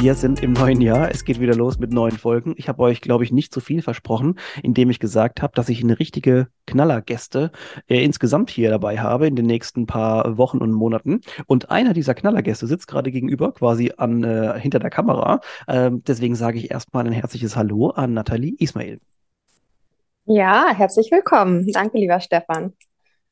[0.00, 1.10] wir sind im neuen Jahr.
[1.10, 2.54] Es geht wieder los mit neuen Folgen.
[2.56, 5.82] Ich habe euch, glaube ich, nicht zu viel versprochen, indem ich gesagt habe, dass ich
[5.82, 7.50] eine richtige Knallergäste
[7.88, 11.20] äh, insgesamt hier dabei habe in den nächsten paar Wochen und Monaten.
[11.46, 15.40] Und einer dieser Knallergäste sitzt gerade gegenüber, quasi an äh, hinter der Kamera.
[15.66, 19.00] Ähm, deswegen sage ich erstmal ein herzliches Hallo an Nathalie Ismail.
[20.26, 21.66] Ja, herzlich willkommen.
[21.72, 22.72] Danke, lieber Stefan.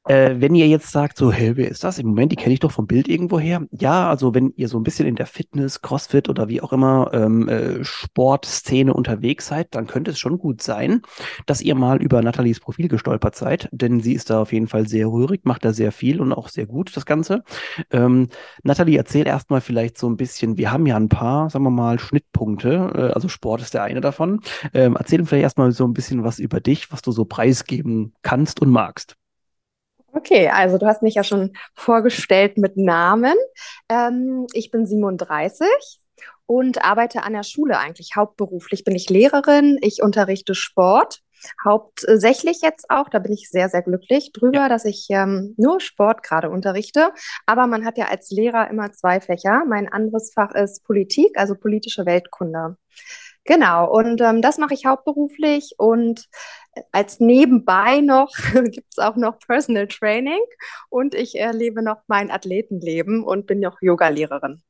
[0.08, 1.98] Äh, wenn ihr jetzt sagt, so, hey, wer ist das?
[1.98, 3.66] Im Moment, die kenne ich doch vom Bild irgendwo her.
[3.72, 7.10] Ja, also wenn ihr so ein bisschen in der Fitness, Crossfit oder wie auch immer
[7.12, 11.02] ähm, äh, Sportszene unterwegs seid, dann könnte es schon gut sein,
[11.46, 14.86] dass ihr mal über Nathalies Profil gestolpert seid, denn sie ist da auf jeden Fall
[14.86, 17.42] sehr rührig, macht da sehr viel und auch sehr gut das Ganze.
[17.90, 18.28] Ähm,
[18.62, 21.98] Nathalie, erzähl erstmal vielleicht so ein bisschen, wir haben ja ein paar, sagen wir mal,
[21.98, 24.40] Schnittpunkte, äh, also Sport ist der eine davon.
[24.72, 28.60] Ähm, erzähl vielleicht erstmal so ein bisschen was über dich, was du so preisgeben kannst
[28.62, 29.16] und magst.
[30.16, 33.34] Okay, also du hast mich ja schon vorgestellt mit Namen.
[33.90, 35.68] Ähm, ich bin 37
[36.46, 38.82] und arbeite an der Schule eigentlich hauptberuflich.
[38.82, 41.20] Bin ich Lehrerin, ich unterrichte Sport.
[41.66, 44.68] Hauptsächlich jetzt auch, da bin ich sehr, sehr glücklich drüber, ja.
[44.70, 47.10] dass ich ähm, nur Sport gerade unterrichte.
[47.44, 49.64] Aber man hat ja als Lehrer immer zwei Fächer.
[49.68, 52.78] Mein anderes Fach ist Politik, also politische Weltkunde.
[53.44, 56.26] Genau, und ähm, das mache ich hauptberuflich und
[56.92, 58.30] als nebenbei noch
[58.70, 60.40] gibt es auch noch Personal Training
[60.88, 64.62] und ich erlebe noch mein Athletenleben und bin noch Yogalehrerin.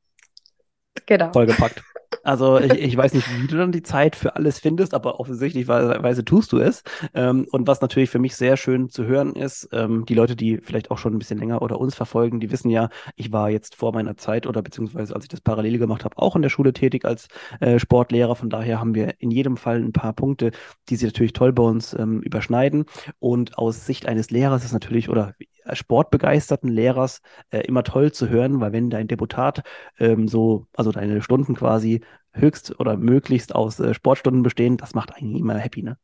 [1.07, 1.33] Genau.
[1.33, 1.83] Vollgepackt.
[2.27, 5.69] Also ich, ich weiß nicht, wie du dann die Zeit für alles findest, aber offensichtlich
[5.69, 6.83] weise tust du es.
[7.15, 10.59] Ähm, und was natürlich für mich sehr schön zu hören ist, ähm, die Leute, die
[10.59, 13.77] vielleicht auch schon ein bisschen länger oder uns verfolgen, die wissen ja, ich war jetzt
[13.77, 16.73] vor meiner Zeit oder beziehungsweise als ich das parallel gemacht habe, auch in der Schule
[16.73, 17.29] tätig als
[17.61, 18.35] äh, Sportlehrer.
[18.35, 20.51] Von daher haben wir in jedem Fall ein paar Punkte,
[20.89, 22.87] die sich natürlich toll bei uns ähm, überschneiden.
[23.21, 25.35] Und aus Sicht eines Lehrers ist natürlich, oder
[25.73, 29.63] sportbegeisterten Lehrers äh, immer toll zu hören, weil wenn dein Deputat
[29.99, 35.15] ähm, so, also deine Stunden quasi höchst oder möglichst aus äh, Sportstunden bestehen, das macht
[35.15, 35.97] eigentlich immer happy, ne?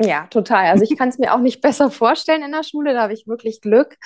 [0.00, 0.66] Ja, total.
[0.66, 3.26] Also ich kann es mir auch nicht besser vorstellen in der Schule, da habe ich
[3.26, 3.96] wirklich Glück.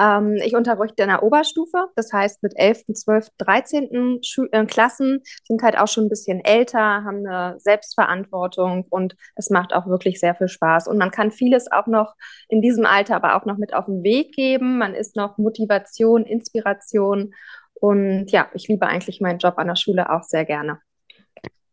[0.00, 4.20] Ähm, ich unterrichte in der Oberstufe, das heißt mit 11., 12., 13.
[4.22, 9.50] Schu äh, Klassen sind halt auch schon ein bisschen älter, haben eine Selbstverantwortung und es
[9.50, 10.88] macht auch wirklich sehr viel Spaß.
[10.88, 12.14] Und man kann vieles auch noch
[12.48, 14.78] in diesem Alter aber auch noch mit auf den Weg geben.
[14.78, 17.34] Man ist noch Motivation, Inspiration
[17.82, 20.78] und ja, ich liebe eigentlich meinen Job an der Schule auch sehr gerne.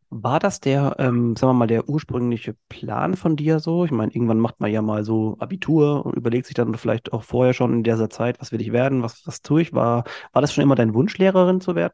[0.09, 3.85] War das der, ähm, sagen wir mal, der ursprüngliche Plan von dir so?
[3.85, 7.21] Ich meine, irgendwann macht man ja mal so Abitur und überlegt sich dann vielleicht auch
[7.21, 9.73] vorher schon in dieser Zeit, was will ich werden, was, was tue ich?
[9.73, 10.03] War,
[10.33, 11.93] war das schon immer dein Wunsch, Lehrerin zu werden?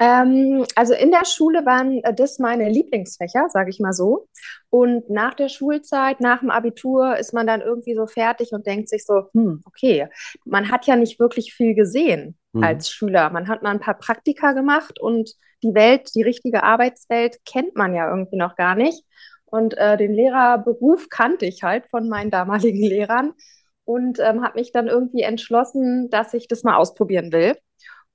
[0.00, 4.28] Ähm, also in der Schule waren äh, das meine Lieblingsfächer, sage ich mal so.
[4.70, 8.88] Und nach der Schulzeit, nach dem Abitur, ist man dann irgendwie so fertig und denkt
[8.88, 10.08] sich so, hm, okay,
[10.44, 12.62] man hat ja nicht wirklich viel gesehen mhm.
[12.62, 13.30] als Schüler.
[13.30, 17.94] Man hat mal ein paar Praktika gemacht und die Welt, die richtige Arbeitswelt kennt man
[17.94, 19.04] ja irgendwie noch gar nicht.
[19.46, 23.32] Und äh, den Lehrerberuf kannte ich halt von meinen damaligen Lehrern
[23.84, 27.56] und ähm, habe mich dann irgendwie entschlossen, dass ich das mal ausprobieren will.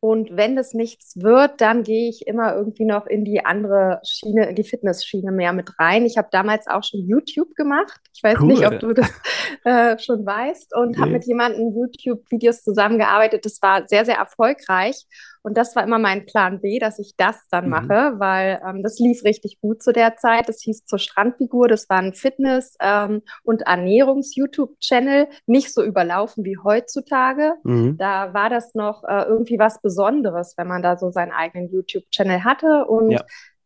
[0.03, 4.50] Und wenn das nichts wird, dann gehe ich immer irgendwie noch in die andere Schiene,
[4.50, 6.06] in die Fitnessschiene mehr mit rein.
[6.06, 8.02] Ich habe damals auch schon YouTube gemacht.
[8.14, 8.47] Ich weiß cool.
[8.47, 9.09] nicht, ob du das
[9.64, 10.97] äh, schon weißt und nee.
[10.97, 13.46] habe mit jemandem YouTube-Videos zusammengearbeitet.
[13.46, 15.06] Das war sehr, sehr erfolgreich.
[15.44, 17.70] Und das war immer mein Plan B, dass ich das dann mhm.
[17.70, 20.48] mache, weil ähm, das lief richtig gut zu der Zeit.
[20.48, 21.68] Das hieß zur Strandfigur.
[21.68, 25.28] Das war ein Fitness- ähm, und Ernährungs-YouTube-Channel.
[25.46, 27.56] Nicht so überlaufen wie heutzutage.
[27.64, 27.98] Mhm.
[27.98, 32.46] Da war das noch äh, irgendwie was Besonderes, wenn man da so seinen eigenen YouTube-Channel
[32.46, 32.86] hatte.
[32.86, 33.22] Und ja.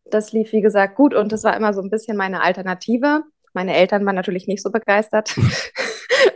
[0.06, 1.14] das lief, wie gesagt, gut.
[1.14, 3.22] Und das war immer so ein bisschen meine Alternative.
[3.54, 5.36] Meine Eltern waren natürlich nicht so begeistert.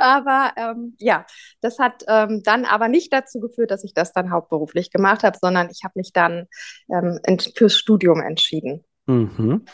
[0.02, 1.26] aber ähm, ja,
[1.62, 5.38] das hat ähm, dann aber nicht dazu geführt, dass ich das dann hauptberuflich gemacht habe,
[5.40, 6.48] sondern ich habe mich dann
[6.90, 7.20] ähm,
[7.56, 8.84] fürs Studium entschieden.
[9.08, 9.66] Mhm.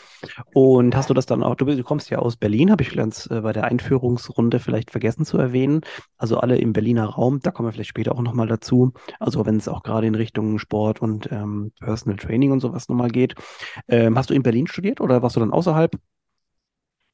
[0.54, 3.40] Und hast du das dann auch, du, kommst ja aus Berlin, habe ich ganz äh,
[3.42, 5.82] bei der Einführungsrunde vielleicht vergessen zu erwähnen.
[6.16, 8.92] Also alle im Berliner Raum, da kommen wir vielleicht später auch nochmal dazu.
[9.20, 13.10] Also wenn es auch gerade in Richtung Sport und ähm, Personal Training und sowas nochmal
[13.10, 13.34] geht.
[13.88, 15.92] Ähm, hast du in Berlin studiert oder warst du dann außerhalb?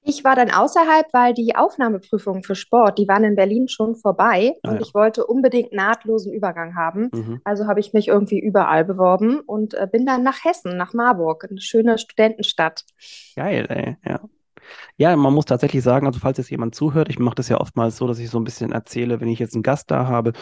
[0.07, 4.55] Ich war dann außerhalb, weil die Aufnahmeprüfungen für Sport, die waren in Berlin schon vorbei
[4.63, 4.81] ah, und ja.
[4.83, 7.09] ich wollte unbedingt nahtlosen Übergang haben.
[7.13, 7.41] Mhm.
[7.43, 11.47] Also habe ich mich irgendwie überall beworben und äh, bin dann nach Hessen, nach Marburg,
[11.49, 12.85] eine schöne Studentenstadt.
[13.35, 14.21] Geil, ey, ja.
[14.97, 17.97] Ja, man muss tatsächlich sagen, also falls jetzt jemand zuhört, ich mache das ja oftmals
[17.97, 20.33] so, dass ich so ein bisschen erzähle, wenn ich jetzt einen Gast da habe,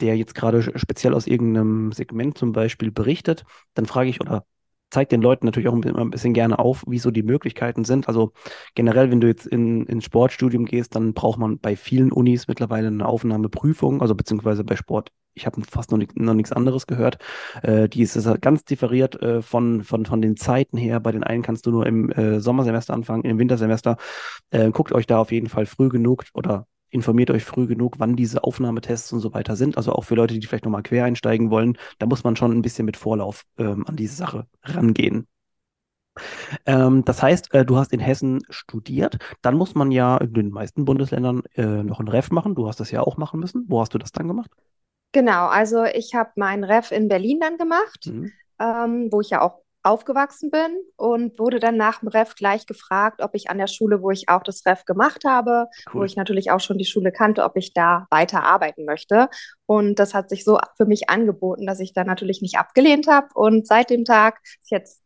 [0.00, 4.44] der jetzt gerade speziell aus irgendeinem Segment zum Beispiel berichtet, dann frage ich oder
[4.92, 8.08] zeige den Leuten natürlich auch ein bisschen gerne auf, wie so die Möglichkeiten sind.
[8.08, 8.32] Also
[8.74, 12.88] generell, wenn du jetzt in, ins Sportstudium gehst, dann braucht man bei vielen Unis mittlerweile
[12.88, 17.16] eine Aufnahmeprüfung, also beziehungsweise bei Sport ich habe fast noch, nicht, noch nichts anderes gehört.
[17.62, 21.00] Äh, die ist, ist halt ganz differiert äh, von, von, von den Zeiten her.
[21.00, 23.96] Bei den einen kannst du nur im äh, Sommersemester anfangen, im Wintersemester.
[24.50, 28.16] Äh, guckt euch da auf jeden Fall früh genug oder informiert euch früh genug, wann
[28.16, 29.76] diese Aufnahmetests und so weiter sind.
[29.76, 32.62] Also auch für Leute, die vielleicht nochmal quer einsteigen wollen, da muss man schon ein
[32.62, 35.26] bisschen mit Vorlauf ähm, an diese Sache rangehen.
[36.66, 40.50] Ähm, das heißt, äh, du hast in Hessen studiert, dann muss man ja in den
[40.50, 42.54] meisten Bundesländern äh, noch ein Ref machen.
[42.54, 43.64] Du hast das ja auch machen müssen.
[43.68, 44.50] Wo hast du das dann gemacht?
[45.12, 48.32] Genau, also ich habe meinen Ref in Berlin dann gemacht, mhm.
[48.58, 53.20] ähm, wo ich ja auch aufgewachsen bin und wurde dann nach dem Ref gleich gefragt,
[53.22, 56.00] ob ich an der Schule, wo ich auch das Ref gemacht habe, cool.
[56.00, 59.28] wo ich natürlich auch schon die Schule kannte, ob ich da weiter arbeiten möchte.
[59.66, 63.28] Und das hat sich so für mich angeboten, dass ich da natürlich nicht abgelehnt habe.
[63.34, 65.02] Und seit dem Tag, ist jetzt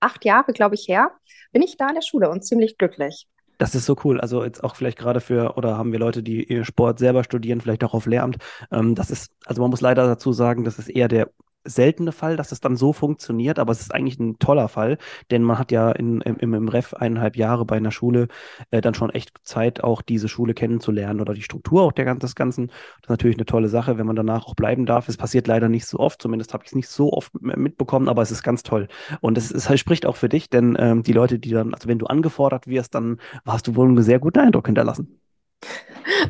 [0.00, 1.10] acht Jahre, glaube ich, her,
[1.52, 3.28] bin ich da an der Schule und ziemlich glücklich.
[3.58, 4.20] Das ist so cool.
[4.20, 7.84] Also jetzt auch vielleicht gerade für, oder haben wir Leute, die Sport selber studieren, vielleicht
[7.84, 8.36] auch auf Lehramt.
[8.70, 11.30] Ähm, das ist, also man muss leider dazu sagen, das ist eher der
[11.66, 14.98] seltene Fall, dass es dann so funktioniert, aber es ist eigentlich ein toller Fall,
[15.30, 18.28] denn man hat ja in, im, im Ref eineinhalb Jahre bei einer Schule
[18.70, 22.34] äh, dann schon echt Zeit, auch diese Schule kennenzulernen oder die Struktur auch der, des
[22.34, 22.68] Ganzen.
[22.68, 25.08] Das ist natürlich eine tolle Sache, wenn man danach auch bleiben darf.
[25.08, 28.22] Es passiert leider nicht so oft, zumindest habe ich es nicht so oft mitbekommen, aber
[28.22, 28.88] es ist ganz toll.
[29.20, 31.98] Und es, es spricht auch für dich, denn ähm, die Leute, die dann, also wenn
[31.98, 35.20] du angefordert wirst, dann hast du wohl einen sehr guten Eindruck hinterlassen.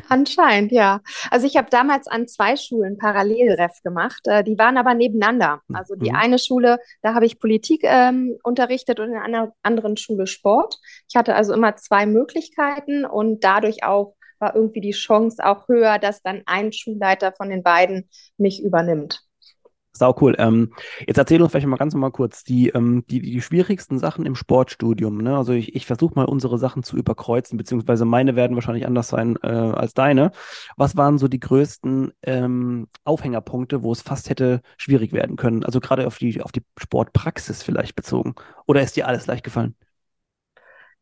[0.09, 1.01] Anscheinend, ja.
[1.31, 4.21] Also ich habe damals an zwei Schulen Parallelref gemacht.
[4.25, 5.61] Äh, die waren aber nebeneinander.
[5.73, 6.15] Also die mhm.
[6.15, 10.79] eine Schule, da habe ich Politik ähm, unterrichtet und in einer anderen Schule Sport.
[11.09, 15.99] Ich hatte also immer zwei Möglichkeiten und dadurch auch war irgendwie die Chance auch höher,
[15.99, 19.26] dass dann ein Schulleiter von den beiden mich übernimmt.
[19.97, 20.35] Sau cool.
[20.37, 20.73] Ähm,
[21.05, 24.35] jetzt erzähl uns vielleicht mal ganz mal kurz die, ähm, die, die schwierigsten Sachen im
[24.35, 25.17] Sportstudium.
[25.17, 25.37] Ne?
[25.37, 29.37] Also ich, ich versuche mal unsere Sachen zu überkreuzen, beziehungsweise meine werden wahrscheinlich anders sein
[29.43, 30.31] äh, als deine.
[30.75, 35.63] Was waren so die größten ähm, Aufhängerpunkte, wo es fast hätte schwierig werden können?
[35.63, 38.35] Also gerade auf die, auf die Sportpraxis vielleicht bezogen.
[38.65, 39.75] Oder ist dir alles leicht gefallen?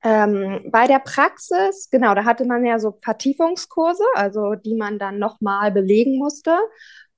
[0.06, 5.18] Ähm, bei der Praxis, genau, da hatte man ja so Vertiefungskurse, also die man dann
[5.18, 6.56] nochmal belegen musste.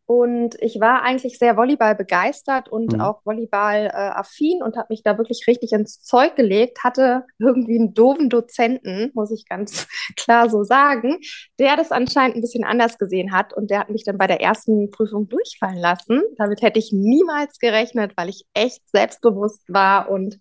[0.08, 3.02] Und ich war eigentlich sehr Volleyball begeistert und mhm.
[3.02, 7.78] auch Volleyball äh, affin und habe mich da wirklich richtig ins Zeug gelegt, hatte irgendwie
[7.78, 11.18] einen doofen Dozenten, muss ich ganz klar so sagen,
[11.60, 14.40] der das anscheinend ein bisschen anders gesehen hat und der hat mich dann bei der
[14.40, 16.24] ersten Prüfung durchfallen lassen.
[16.38, 20.40] Damit hätte ich niemals gerechnet, weil ich echt selbstbewusst war und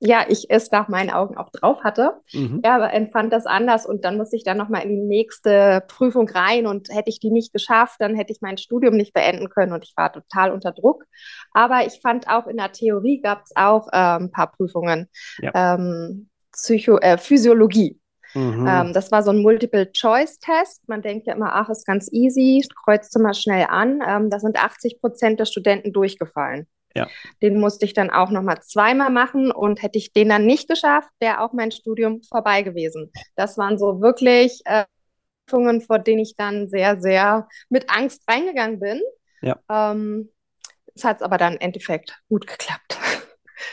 [0.00, 2.14] ja, ich es nach meinen Augen auch drauf hatte.
[2.32, 2.62] Mhm.
[2.64, 6.28] Ja, aber empfand das anders und dann musste ich dann nochmal in die nächste Prüfung
[6.28, 9.72] rein und hätte ich die nicht geschafft, dann hätte ich mein Studium nicht beenden können
[9.72, 11.04] und ich war total unter Druck.
[11.52, 15.08] Aber ich fand auch in der Theorie gab es auch äh, ein paar Prüfungen.
[15.38, 15.74] Ja.
[15.74, 18.00] Ähm, Psycho äh, Physiologie.
[18.34, 18.66] Mhm.
[18.66, 20.88] Ähm, das war so ein Multiple-Choice-Test.
[20.88, 24.00] Man denkt ja immer, ach, ist ganz easy, kreuzt mal schnell an.
[24.06, 26.66] Ähm, da sind 80 Prozent der Studenten durchgefallen.
[26.94, 27.08] Ja.
[27.40, 31.08] Den musste ich dann auch nochmal zweimal machen und hätte ich den dann nicht geschafft,
[31.20, 33.12] wäre auch mein Studium vorbei gewesen.
[33.36, 34.84] Das waren so wirklich äh,
[35.46, 39.00] Prüfungen, vor denen ich dann sehr, sehr mit Angst reingegangen bin.
[39.42, 39.58] Ja.
[39.68, 40.30] Ähm,
[40.94, 42.98] es hat aber dann im Endeffekt gut geklappt.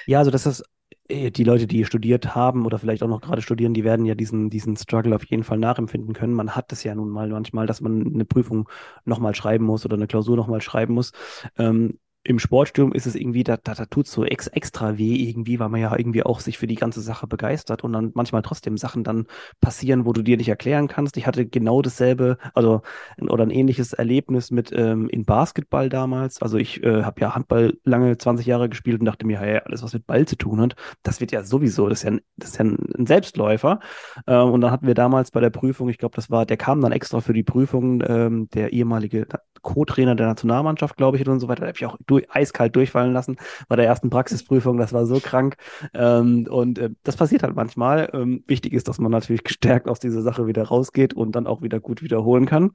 [0.05, 0.65] Ja, also das ist
[1.07, 4.15] äh, die Leute, die studiert haben oder vielleicht auch noch gerade studieren, die werden ja
[4.15, 6.33] diesen, diesen Struggle auf jeden Fall nachempfinden können.
[6.33, 8.69] Man hat es ja nun mal manchmal, dass man eine Prüfung
[9.05, 11.13] nochmal schreiben muss oder eine Klausur nochmal schreiben muss.
[11.57, 15.59] Ähm, im Sportsturm ist es irgendwie, da, da, da tut so ex, extra weh irgendwie,
[15.59, 18.77] weil man ja irgendwie auch sich für die ganze Sache begeistert und dann manchmal trotzdem
[18.77, 19.27] Sachen dann
[19.61, 21.15] passieren, wo du dir nicht erklären kannst.
[21.15, 22.81] Ich hatte genau dasselbe, also
[23.21, 26.41] oder ein ähnliches Erlebnis mit ähm, in Basketball damals.
[26.41, 29.81] Also ich äh, habe ja Handball lange 20 Jahre gespielt und dachte mir, hey, alles
[29.81, 32.49] was mit Ball zu tun hat, das wird ja sowieso, das ist ja ein, das
[32.49, 33.79] ist ja ein Selbstläufer.
[34.25, 36.81] Äh, und dann hatten wir damals bei der Prüfung, ich glaube, das war, der kam
[36.81, 39.27] dann extra für die Prüfung, ähm, der ehemalige
[39.61, 41.61] Co-Trainer der Nationalmannschaft, glaube ich, und so weiter.
[41.61, 44.77] Da habe ich auch durch, eiskalt durchfallen lassen bei der ersten Praxisprüfung.
[44.77, 45.57] Das war so krank.
[45.93, 48.09] Ähm, und äh, das passiert halt manchmal.
[48.13, 51.61] Ähm, wichtig ist, dass man natürlich gestärkt aus dieser Sache wieder rausgeht und dann auch
[51.61, 52.71] wieder gut wiederholen kann.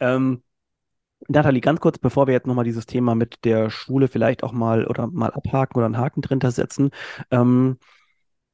[0.00, 0.42] Ähm,
[1.28, 4.86] Nathalie, ganz kurz, bevor wir jetzt nochmal dieses Thema mit der Schule vielleicht auch mal
[4.86, 6.90] oder mal abhaken oder einen Haken drin setzen.
[7.30, 7.78] Ähm,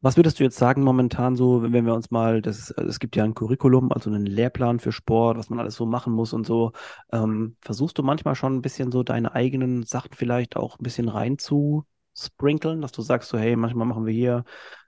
[0.03, 3.25] was würdest du jetzt sagen momentan so, wenn wir uns mal, das, es gibt ja
[3.25, 6.73] ein Curriculum, also einen Lehrplan für Sport, was man alles so machen muss und so.
[7.13, 11.09] Ähm, versuchst du manchmal schon ein bisschen so deine eigenen Sachen vielleicht auch ein bisschen
[11.09, 14.45] rein zu sprinkeln, dass du sagst so, hey, manchmal machen wir hier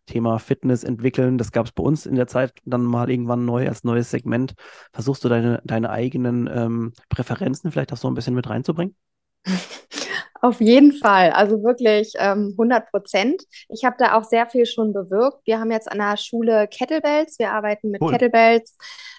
[0.06, 1.38] Thema Fitness entwickeln.
[1.38, 4.54] Das gab es bei uns in der Zeit dann mal irgendwann neu als neues Segment.
[4.92, 8.96] Versuchst du deine, deine eigenen ähm, Präferenzen vielleicht auch so ein bisschen mit reinzubringen?
[10.44, 13.44] Auf jeden Fall, also wirklich ähm, 100 Prozent.
[13.70, 15.38] Ich habe da auch sehr viel schon bewirkt.
[15.46, 18.12] Wir haben jetzt an der Schule Kettlebells, wir arbeiten mit cool.
[18.12, 18.76] Kettlebells.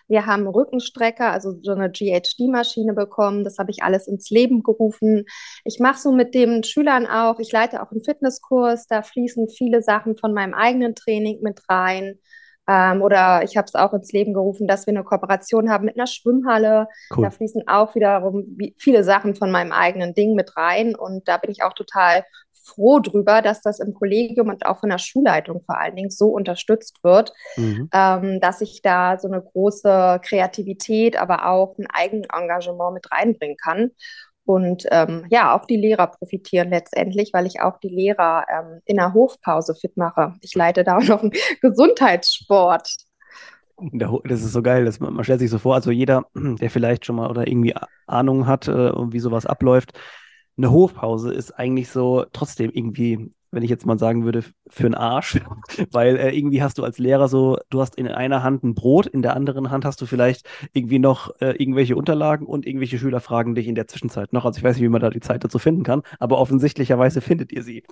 [0.07, 3.43] Wir haben Rückenstrecker, also so eine GHD-Maschine bekommen.
[3.43, 5.25] Das habe ich alles ins Leben gerufen.
[5.63, 9.81] Ich mache so mit den Schülern auch, ich leite auch einen Fitnesskurs, da fließen viele
[9.81, 12.19] Sachen von meinem eigenen Training mit rein.
[12.67, 15.97] Ähm, oder ich habe es auch ins Leben gerufen, dass wir eine Kooperation haben mit
[15.97, 16.87] einer Schwimmhalle.
[17.15, 17.23] Cool.
[17.23, 20.95] Da fließen auch wiederum viele Sachen von meinem eigenen Ding mit rein.
[20.95, 22.23] Und da bin ich auch total
[22.65, 26.29] froh drüber, dass das im Kollegium und auch von der Schulleitung vor allen Dingen so
[26.29, 27.89] unterstützt wird, mhm.
[27.93, 33.91] ähm, dass ich da so eine große Kreativität, aber auch ein Eigenengagement mit reinbringen kann.
[34.45, 38.97] Und ähm, ja, auch die Lehrer profitieren letztendlich, weil ich auch die Lehrer ähm, in
[38.97, 40.33] der Hofpause fit mache.
[40.41, 42.95] Ich leite da auch noch einen Gesundheitssport.
[44.23, 47.17] Das ist so geil, man, man stellt sich so vor, also jeder, der vielleicht schon
[47.17, 47.73] mal oder irgendwie
[48.07, 49.93] Ahnung hat, äh, wie sowas abläuft,
[50.57, 54.95] eine Hofpause ist eigentlich so trotzdem irgendwie wenn ich jetzt mal sagen würde, für einen
[54.95, 55.39] Arsch.
[55.91, 59.07] Weil äh, irgendwie hast du als Lehrer so, du hast in einer Hand ein Brot,
[59.07, 63.19] in der anderen Hand hast du vielleicht irgendwie noch äh, irgendwelche Unterlagen und irgendwelche Schüler
[63.19, 64.45] fragen dich in der Zwischenzeit noch.
[64.45, 67.51] Also ich weiß nicht, wie man da die Zeit dazu finden kann, aber offensichtlicherweise findet
[67.51, 67.83] ihr sie.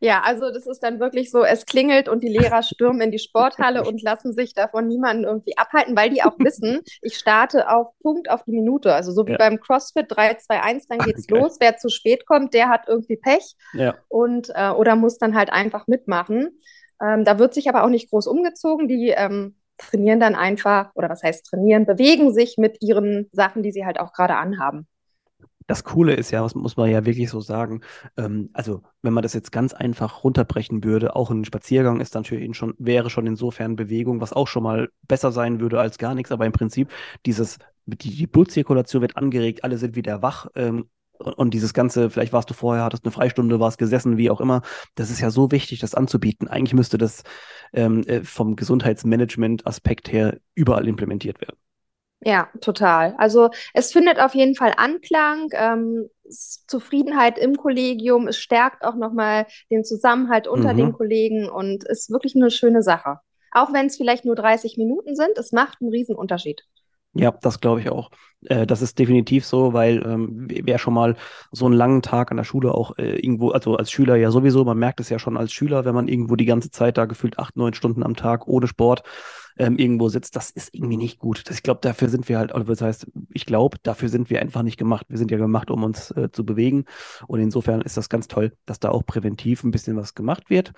[0.00, 3.18] Ja, also das ist dann wirklich so, es klingelt und die Lehrer stürmen in die
[3.18, 7.88] Sporthalle und lassen sich davon niemanden irgendwie abhalten, weil die auch wissen, ich starte auf
[8.02, 8.94] Punkt auf die Minute.
[8.94, 9.38] Also so wie ja.
[9.38, 11.40] beim CrossFit 3, 2, 1, dann geht's okay.
[11.40, 11.56] los.
[11.60, 13.94] Wer zu spät kommt, der hat irgendwie Pech ja.
[14.08, 16.58] und äh, oder muss dann halt einfach mitmachen.
[17.02, 18.88] Ähm, da wird sich aber auch nicht groß umgezogen.
[18.88, 23.72] Die ähm, trainieren dann einfach, oder was heißt trainieren, bewegen sich mit ihren Sachen, die
[23.72, 24.86] sie halt auch gerade anhaben
[25.70, 27.82] das Coole ist ja, was muss man ja wirklich so sagen,
[28.16, 32.54] ähm, also wenn man das jetzt ganz einfach runterbrechen würde, auch ein Spaziergang ist ihn
[32.54, 36.32] schon, wäre schon insofern Bewegung, was auch schon mal besser sein würde als gar nichts,
[36.32, 36.90] aber im Prinzip
[37.24, 40.86] dieses, die, die Blutzirkulation wird angeregt, alle sind wieder wach, ähm,
[41.20, 44.62] und dieses Ganze, vielleicht warst du vorher, hattest eine Freistunde, warst gesessen, wie auch immer,
[44.96, 46.48] das ist ja so wichtig, das anzubieten.
[46.48, 47.22] Eigentlich müsste das
[47.74, 51.58] ähm, äh, vom Gesundheitsmanagement-Aspekt her überall implementiert werden.
[52.22, 53.14] Ja, total.
[53.16, 59.46] Also es findet auf jeden Fall Anklang, ähm, Zufriedenheit im Kollegium, es stärkt auch nochmal
[59.70, 60.76] den Zusammenhalt unter mhm.
[60.76, 63.20] den Kollegen und ist wirklich eine schöne Sache.
[63.52, 66.62] Auch wenn es vielleicht nur 30 Minuten sind, es macht einen riesen Unterschied.
[67.12, 68.10] Ja, das glaube ich auch.
[68.46, 71.16] Äh, das ist definitiv so, weil ähm, wer schon mal
[71.50, 74.64] so einen langen Tag an der Schule auch äh, irgendwo, also als Schüler ja sowieso,
[74.64, 77.38] man merkt es ja schon als Schüler, wenn man irgendwo die ganze Zeit da gefühlt
[77.40, 79.02] acht, neun Stunden am Tag ohne Sport
[79.58, 81.42] ähm, irgendwo sitzt, das ist irgendwie nicht gut.
[81.48, 84.40] Das, ich glaube, dafür sind wir halt, oder das heißt, ich glaube, dafür sind wir
[84.40, 85.06] einfach nicht gemacht.
[85.08, 86.84] Wir sind ja gemacht, um uns äh, zu bewegen.
[87.26, 90.72] Und insofern ist das ganz toll, dass da auch präventiv ein bisschen was gemacht wird.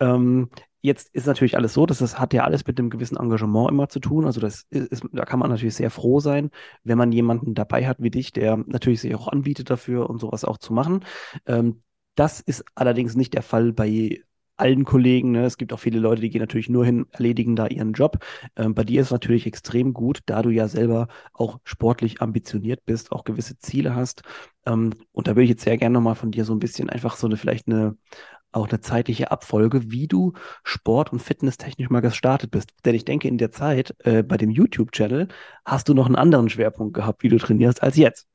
[0.00, 0.48] Ähm,
[0.82, 3.88] Jetzt ist natürlich alles so, dass das hat ja alles mit einem gewissen Engagement immer
[3.88, 4.26] zu tun.
[4.26, 6.50] Also das ist, da kann man natürlich sehr froh sein,
[6.82, 10.44] wenn man jemanden dabei hat wie dich, der natürlich sich auch anbietet dafür und sowas
[10.44, 11.04] auch zu machen.
[11.46, 11.82] Ähm,
[12.16, 14.22] das ist allerdings nicht der Fall bei
[14.56, 15.32] allen Kollegen.
[15.32, 15.44] Ne?
[15.44, 18.18] Es gibt auch viele Leute, die gehen natürlich nur hin, erledigen da ihren Job.
[18.56, 22.84] Ähm, bei dir ist es natürlich extrem gut, da du ja selber auch sportlich ambitioniert
[22.84, 24.22] bist, auch gewisse Ziele hast.
[24.66, 27.16] Ähm, und da würde ich jetzt sehr gerne nochmal von dir so ein bisschen einfach
[27.16, 27.96] so eine vielleicht eine
[28.52, 30.32] auch eine zeitliche Abfolge, wie du
[30.64, 32.70] Sport- und Fitnesstechnisch mal gestartet bist.
[32.84, 35.28] Denn ich denke, in der Zeit äh, bei dem YouTube-Channel
[35.64, 38.26] hast du noch einen anderen Schwerpunkt gehabt, wie du trainierst, als jetzt.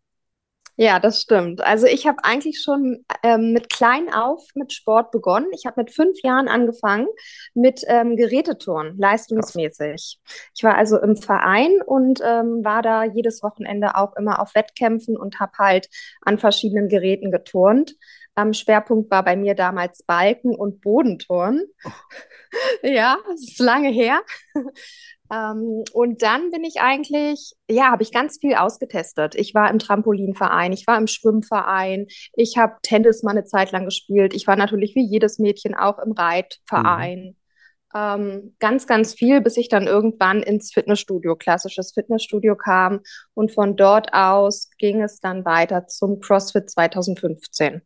[0.80, 1.62] Ja, das stimmt.
[1.62, 5.48] Also ich habe eigentlich schon ähm, mit klein auf mit Sport begonnen.
[5.52, 7.08] Ich habe mit fünf Jahren angefangen
[7.56, 10.20] mit ähm, Gerätetouren, leistungsmäßig.
[10.56, 15.18] Ich war also im Verein und ähm, war da jedes Wochenende auch immer auf Wettkämpfen
[15.18, 15.90] und habe halt
[16.22, 17.96] an verschiedenen Geräten geturnt.
[18.38, 21.66] Ähm, Schwerpunkt war bei mir damals Balken- und Bodenturnen.
[21.84, 21.90] Oh.
[22.84, 24.22] ja, das ist lange her.
[25.30, 29.36] Ähm, und dann bin ich eigentlich, ja, habe ich ganz viel ausgetestet.
[29.36, 33.86] Ich war im Trampolinverein, ich war im Schwimmverein, ich habe Tennis mal eine Zeit lang
[33.86, 34.34] gespielt.
[34.34, 37.20] Ich war natürlich wie jedes Mädchen auch im Reitverein.
[37.20, 37.36] Mhm.
[37.96, 43.02] Ähm, ganz, ganz viel, bis ich dann irgendwann ins Fitnessstudio, klassisches Fitnessstudio kam.
[43.34, 47.82] Und von dort aus ging es dann weiter zum CrossFit 2015.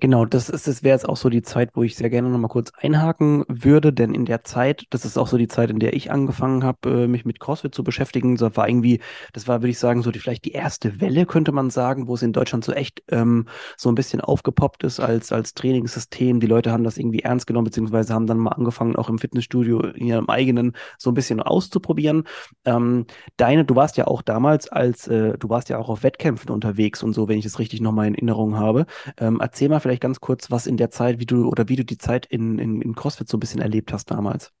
[0.00, 2.48] Genau, das ist, das wäre jetzt auch so die Zeit, wo ich sehr gerne nochmal
[2.48, 5.92] kurz einhaken würde, denn in der Zeit, das ist auch so die Zeit, in der
[5.94, 8.36] ich angefangen habe, äh, mich mit CrossFit zu beschäftigen.
[8.36, 9.00] Das war irgendwie,
[9.32, 12.14] das war, würde ich sagen, so die vielleicht die erste Welle, könnte man sagen, wo
[12.14, 16.38] es in Deutschland so echt ähm, so ein bisschen aufgepoppt ist als, als Trainingssystem.
[16.38, 19.80] Die Leute haben das irgendwie ernst genommen, beziehungsweise haben dann mal angefangen, auch im Fitnessstudio
[19.80, 22.22] in ihrem eigenen so ein bisschen auszuprobieren.
[22.64, 26.50] Ähm, deine, du warst ja auch damals als, äh, du warst ja auch auf Wettkämpfen
[26.50, 28.86] unterwegs und so, wenn ich es richtig nochmal in Erinnerung habe.
[29.18, 31.76] Ähm, erzähl mal vielleicht vielleicht ganz kurz, was in der Zeit, wie du oder wie
[31.76, 34.52] du die Zeit in, in, in CrossFit so ein bisschen erlebt hast damals.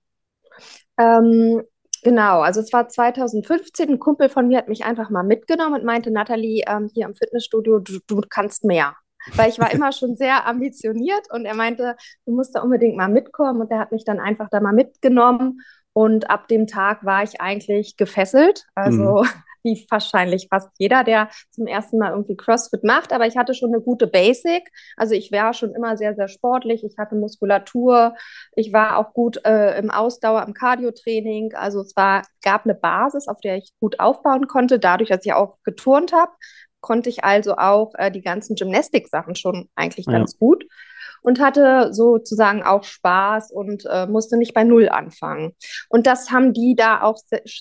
[0.98, 1.62] Ähm,
[2.02, 5.84] genau, also es war 2015, ein Kumpel von mir hat mich einfach mal mitgenommen und
[5.84, 8.94] meinte, Nathalie, ähm, hier im Fitnessstudio, du, du kannst mehr.
[9.34, 13.08] Weil ich war immer schon sehr ambitioniert und er meinte, du musst da unbedingt mal
[13.08, 15.60] mitkommen und er hat mich dann einfach da mal mitgenommen
[15.92, 18.64] und ab dem Tag war ich eigentlich gefesselt.
[18.74, 19.28] Also mhm.
[19.68, 23.12] Wie wahrscheinlich fast jeder, der zum ersten Mal irgendwie CrossFit macht.
[23.12, 24.62] Aber ich hatte schon eine gute Basic.
[24.96, 26.84] Also ich war schon immer sehr, sehr sportlich.
[26.84, 28.14] Ich hatte Muskulatur.
[28.54, 31.54] Ich war auch gut äh, im Ausdauer, im Cardio-Training.
[31.54, 34.78] Also es war, gab eine Basis, auf der ich gut aufbauen konnte.
[34.78, 36.32] Dadurch, dass ich auch geturnt habe,
[36.80, 40.12] konnte ich also auch äh, die ganzen Gymnastik-Sachen schon eigentlich ja.
[40.12, 40.64] ganz gut
[41.28, 45.52] und hatte sozusagen auch Spaß und äh, musste nicht bei Null anfangen.
[45.90, 47.18] Und das haben die da auch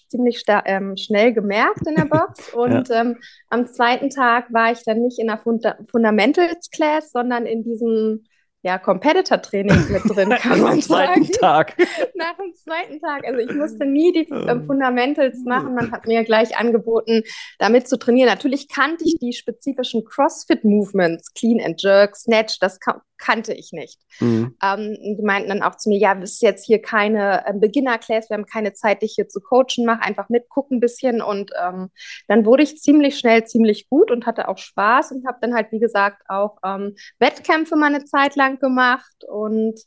[0.07, 2.53] ziemlich ähm, schnell gemerkt in der Box.
[2.53, 3.01] Und ja.
[3.01, 3.17] ähm,
[3.49, 8.23] am zweiten Tag war ich dann nicht in der Funda Fundamentals Class, sondern in diesem
[8.67, 11.25] ja, Competitor-Training mit drin, kann man sagen.
[11.39, 11.75] Tag.
[12.15, 13.25] Nach dem zweiten Tag.
[13.25, 15.75] Also ich musste nie die äh, Fundamentals machen.
[15.75, 17.23] Man hat mir gleich angeboten,
[17.59, 18.29] damit zu trainieren.
[18.29, 22.79] Natürlich kannte ich die spezifischen CrossFit-Movements, Clean and Jerk, Snatch, das
[23.17, 23.99] kannte ich nicht.
[24.19, 24.55] Mhm.
[24.63, 28.29] Ähm, die meinten dann auch zu mir, ja, das ist jetzt hier keine äh, Beginner-Class,
[28.29, 31.21] wir haben keine Zeit, dich hier zu coachen, mach einfach mitgucken ein bisschen.
[31.21, 31.89] Und ähm,
[32.27, 35.71] dann wurde ich ziemlich schnell ziemlich gut und hatte auch Spaß und habe dann halt,
[35.71, 39.23] wie gesagt, auch ähm, Wettkämpfe mal eine Zeit lang gemacht.
[39.27, 39.79] Und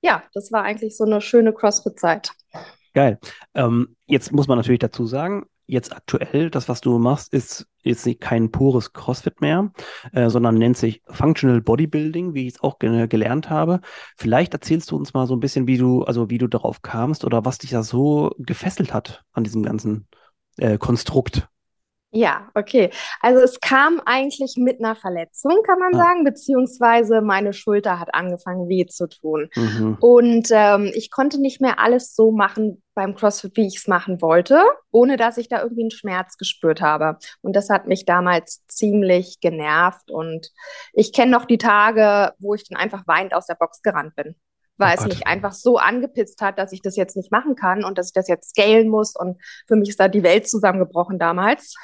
[0.00, 2.30] ja, das war eigentlich so eine schöne CrossFit-Zeit.
[2.94, 3.18] Geil.
[3.54, 8.06] Ähm, jetzt muss man natürlich dazu sagen, jetzt aktuell, das, was du machst, ist jetzt
[8.06, 9.72] nicht kein pures CrossFit mehr,
[10.12, 13.80] äh, sondern nennt sich Functional Bodybuilding, wie ich es auch ge gelernt habe.
[14.16, 17.24] Vielleicht erzählst du uns mal so ein bisschen, wie du, also wie du darauf kamst
[17.24, 20.08] oder was dich da so gefesselt hat an diesem ganzen
[20.58, 21.48] äh, Konstrukt.
[22.12, 22.90] Ja, okay.
[23.20, 25.98] Also es kam eigentlich mit einer Verletzung, kann man ah.
[25.98, 29.50] sagen, beziehungsweise meine Schulter hat angefangen weh zu tun.
[29.54, 29.98] Mhm.
[30.00, 34.20] Und ähm, ich konnte nicht mehr alles so machen beim CrossFit, wie ich es machen
[34.20, 34.60] wollte,
[34.90, 37.18] ohne dass ich da irgendwie einen Schmerz gespürt habe.
[37.42, 40.10] Und das hat mich damals ziemlich genervt.
[40.10, 40.50] Und
[40.92, 44.34] ich kenne noch die Tage, wo ich dann einfach weinend aus der Box gerannt bin
[44.78, 47.84] weil oh es mich einfach so angepisst hat, dass ich das jetzt nicht machen kann
[47.84, 49.14] und dass ich das jetzt scalen muss.
[49.16, 51.74] Und für mich ist da die Welt zusammengebrochen damals.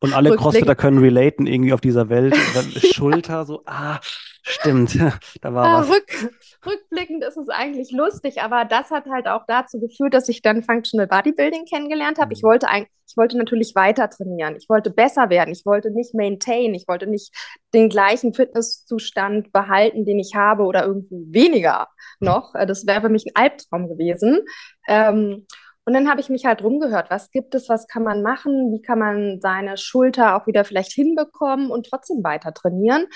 [0.00, 2.34] Und alle Crossfitter können relaten irgendwie auf dieser Welt.
[2.94, 4.00] Schulter, so, ah,
[4.42, 4.98] stimmt,
[5.40, 5.90] da war ah, was.
[5.90, 6.32] Rück,
[6.66, 10.62] rückblickend ist es eigentlich lustig, aber das hat halt auch dazu geführt, dass ich dann
[10.62, 12.32] Functional Bodybuilding kennengelernt habe.
[12.32, 12.48] Ich mhm.
[12.48, 14.56] wollte eigentlich, ich wollte natürlich weiter trainieren.
[14.56, 15.52] Ich wollte besser werden.
[15.52, 16.74] Ich wollte nicht maintain.
[16.74, 17.34] Ich wollte nicht
[17.74, 21.88] den gleichen Fitnesszustand behalten, den ich habe oder irgendwie weniger
[22.20, 22.54] noch.
[22.54, 24.40] Äh, das wäre für mich ein Albtraum gewesen.
[24.88, 25.46] Ähm,
[25.86, 28.82] und dann habe ich mich halt rumgehört, was gibt es, was kann man machen, wie
[28.82, 33.06] kann man seine Schulter auch wieder vielleicht hinbekommen und trotzdem weiter trainieren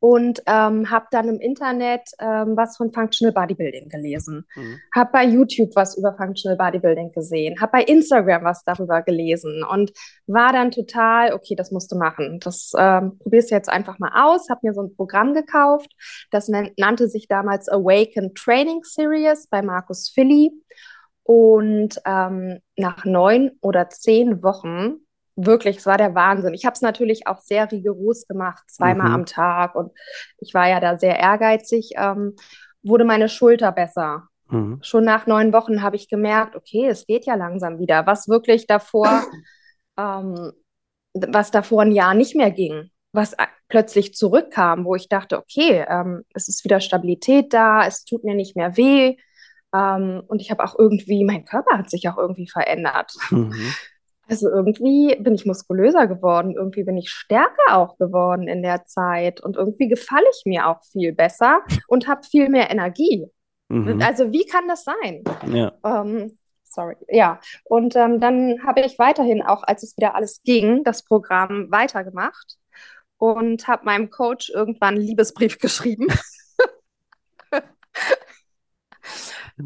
[0.00, 4.80] und ähm, habe dann im Internet ähm, was von Functional Bodybuilding gelesen, mhm.
[4.94, 9.92] habe bei YouTube was über Functional Bodybuilding gesehen, habe bei Instagram was darüber gelesen und
[10.26, 12.40] war dann total, okay, das musst du machen.
[12.42, 15.90] Das ähm, probierst du jetzt einfach mal aus, habe mir so ein Programm gekauft,
[16.30, 20.50] das nannte sich damals Awaken Training Series bei Markus Philly
[21.24, 25.00] und ähm, nach neun oder zehn Wochen
[25.46, 26.54] wirklich, es war der Wahnsinn.
[26.54, 29.14] Ich habe es natürlich auch sehr rigoros gemacht, zweimal mhm.
[29.14, 29.92] am Tag und
[30.38, 31.92] ich war ja da sehr ehrgeizig.
[31.96, 32.34] Ähm,
[32.82, 34.28] wurde meine Schulter besser.
[34.48, 34.78] Mhm.
[34.82, 38.06] Schon nach neun Wochen habe ich gemerkt, okay, es geht ja langsam wieder.
[38.06, 39.24] Was wirklich davor,
[39.98, 40.52] ähm,
[41.14, 43.36] was davor ein Jahr nicht mehr ging, was
[43.68, 48.34] plötzlich zurückkam, wo ich dachte, okay, ähm, es ist wieder Stabilität da, es tut mir
[48.34, 49.16] nicht mehr weh.
[49.72, 53.12] Ähm, und ich habe auch irgendwie, mein Körper hat sich auch irgendwie verändert.
[53.30, 53.72] Mhm.
[54.30, 59.40] Also irgendwie bin ich muskulöser geworden, irgendwie bin ich stärker auch geworden in der Zeit
[59.40, 63.26] und irgendwie gefalle ich mir auch viel besser und habe viel mehr Energie.
[63.68, 64.00] Mhm.
[64.00, 65.24] Also wie kann das sein?
[65.52, 65.72] Ja.
[65.84, 67.40] Ähm, sorry, ja.
[67.64, 72.56] Und ähm, dann habe ich weiterhin, auch als es wieder alles ging, das Programm weitergemacht
[73.18, 76.06] und habe meinem Coach irgendwann einen Liebesbrief geschrieben.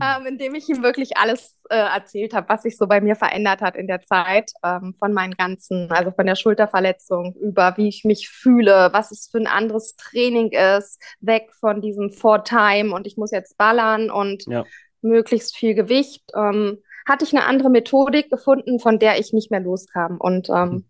[0.03, 3.17] Ähm, in dem ich ihm wirklich alles äh, erzählt habe, was sich so bei mir
[3.17, 7.89] verändert hat in der Zeit, ähm, von meinen ganzen, also von der Schulterverletzung über, wie
[7.89, 13.07] ich mich fühle, was es für ein anderes Training ist, weg von diesem Four-Time und
[13.07, 14.65] ich muss jetzt ballern und ja.
[15.03, 16.25] möglichst viel Gewicht.
[16.35, 20.17] Ähm, hatte ich eine andere Methodik gefunden, von der ich nicht mehr loskam.
[20.19, 20.85] Und mhm.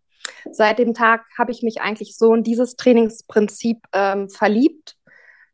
[0.51, 4.97] seit dem Tag habe ich mich eigentlich so in dieses Trainingsprinzip ähm, verliebt,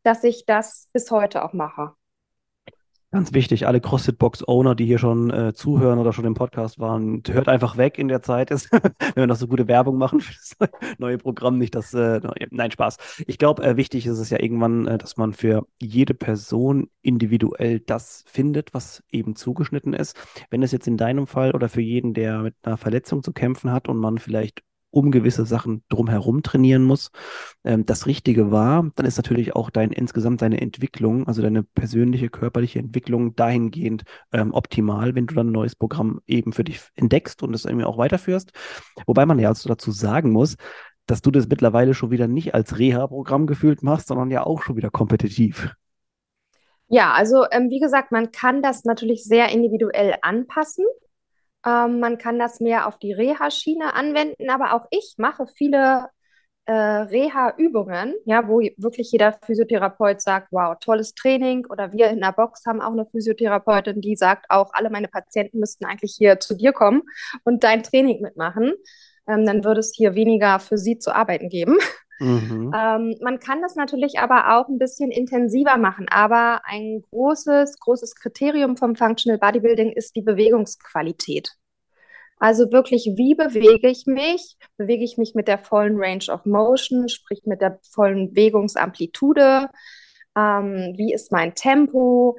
[0.03, 1.93] dass ich das bis heute auch mache.
[3.13, 7.49] Ganz wichtig, alle CrossFit-Box-Owner, die hier schon äh, zuhören oder schon im Podcast waren, hört
[7.49, 10.71] einfach weg in der Zeit, ist, wenn wir noch so gute Werbung machen für das
[10.99, 11.59] neue Programm.
[11.59, 12.21] Nicht das, äh,
[12.53, 12.99] nein, Spaß.
[13.27, 17.81] Ich glaube, äh, wichtig ist es ja irgendwann, äh, dass man für jede Person individuell
[17.81, 20.17] das findet, was eben zugeschnitten ist.
[20.49, 23.73] Wenn es jetzt in deinem Fall oder für jeden, der mit einer Verletzung zu kämpfen
[23.73, 27.11] hat und man vielleicht um gewisse Sachen drumherum trainieren muss,
[27.65, 32.29] ähm, das Richtige war, dann ist natürlich auch dein insgesamt deine Entwicklung, also deine persönliche
[32.29, 37.43] körperliche Entwicklung dahingehend ähm, optimal, wenn du dann ein neues Programm eben für dich entdeckst
[37.43, 38.53] und es irgendwie auch weiterführst.
[39.07, 40.57] Wobei man ja also dazu sagen muss,
[41.07, 44.77] dass du das mittlerweile schon wieder nicht als Reha-Programm gefühlt machst, sondern ja auch schon
[44.77, 45.75] wieder kompetitiv.
[46.93, 50.85] Ja, also ähm, wie gesagt, man kann das natürlich sehr individuell anpassen.
[51.67, 56.09] Ähm, man kann das mehr auf die Reha-Schiene anwenden, aber auch ich mache viele
[56.67, 61.67] äh, Reha-Übungen, ja, wo wirklich jeder Physiotherapeut sagt, wow, tolles Training.
[61.69, 65.59] Oder wir in der Box haben auch eine Physiotherapeutin, die sagt auch, alle meine Patienten
[65.59, 67.03] müssten eigentlich hier zu dir kommen
[67.45, 68.75] und dein Training mitmachen.
[69.29, 71.77] Ähm, dann würde es hier weniger für sie zu arbeiten geben.
[72.21, 72.71] Mhm.
[72.77, 78.15] Ähm, man kann das natürlich aber auch ein bisschen intensiver machen, aber ein großes, großes
[78.15, 81.57] Kriterium vom Functional Bodybuilding ist die Bewegungsqualität.
[82.39, 84.57] Also wirklich, wie bewege ich mich?
[84.77, 89.69] Bewege ich mich mit der vollen Range of Motion, sprich mit der vollen Bewegungsamplitude?
[90.37, 92.39] Ähm, wie ist mein Tempo?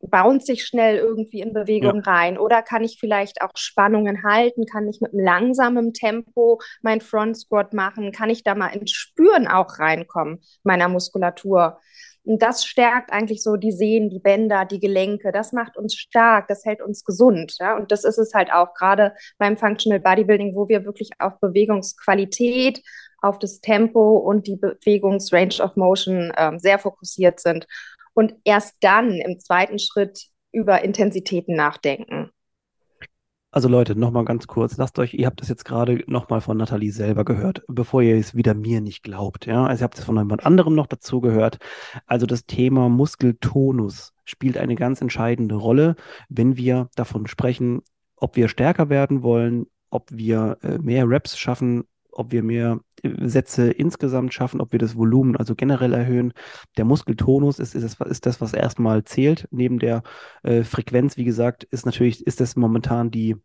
[0.00, 2.12] Bounce ich schnell irgendwie in Bewegung ja.
[2.12, 7.00] rein oder kann ich vielleicht auch Spannungen halten, kann ich mit einem langsamen Tempo mein
[7.00, 11.78] Front Squat machen, kann ich da mal ins Spüren auch reinkommen meiner Muskulatur.
[12.22, 15.32] Und das stärkt eigentlich so die Sehnen, die Bänder, die Gelenke.
[15.32, 17.56] Das macht uns stark, das hält uns gesund.
[17.58, 17.76] Ja?
[17.76, 22.82] Und das ist es halt auch gerade beim Functional Bodybuilding, wo wir wirklich auf Bewegungsqualität,
[23.22, 27.66] auf das Tempo und die Bewegungsrange of Motion ähm, sehr fokussiert sind
[28.14, 32.30] und erst dann im zweiten Schritt über Intensitäten nachdenken.
[33.52, 36.92] Also Leute, nochmal ganz kurz, lasst euch, ihr habt das jetzt gerade nochmal von Nathalie
[36.92, 39.46] selber gehört, bevor ihr es wieder mir nicht glaubt.
[39.46, 39.66] Ja?
[39.66, 41.58] Also ihr habt es von jemand anderem noch dazu gehört.
[42.06, 45.96] Also das Thema Muskeltonus spielt eine ganz entscheidende Rolle,
[46.28, 47.82] wenn wir davon sprechen,
[48.14, 53.28] ob wir stärker werden wollen, ob wir äh, mehr Reps schaffen, ob wir mehr äh,
[53.28, 56.32] Sätze insgesamt schaffen, ob wir das Volumen also generell erhöhen.
[56.76, 59.48] Der Muskeltonus ist, ist, das, ist das, was erstmal zählt.
[59.50, 60.02] Neben der
[60.42, 63.36] äh, Frequenz, wie gesagt, ist natürlich, ist das momentan die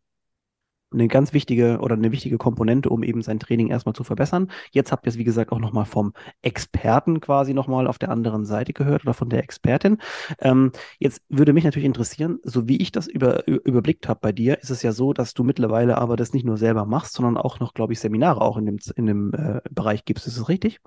[0.95, 4.49] eine ganz wichtige oder eine wichtige Komponente, um eben sein Training erstmal zu verbessern.
[4.71, 8.45] Jetzt habt ihr es, wie gesagt, auch nochmal vom Experten quasi nochmal auf der anderen
[8.45, 9.97] Seite gehört oder von der Expertin.
[10.39, 14.59] Ähm, jetzt würde mich natürlich interessieren, so wie ich das über, überblickt habe bei dir,
[14.61, 17.59] ist es ja so, dass du mittlerweile aber das nicht nur selber machst, sondern auch
[17.59, 20.27] noch, glaube ich, Seminare auch in dem, in dem äh, Bereich gibst.
[20.27, 20.79] Ist das richtig?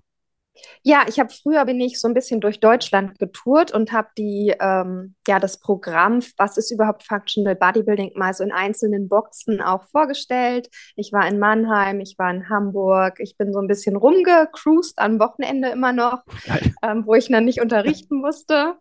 [0.82, 4.54] Ja, ich habe früher bin ich so ein bisschen durch Deutschland getourt und habe die
[4.60, 9.84] ähm, ja das Programm, was ist überhaupt Functional Bodybuilding, mal so in einzelnen Boxen auch
[9.90, 10.68] vorgestellt.
[10.96, 15.18] Ich war in Mannheim, ich war in Hamburg, ich bin so ein bisschen rumgecruised am
[15.18, 16.22] Wochenende immer noch,
[16.82, 18.76] ähm, wo ich dann nicht unterrichten musste.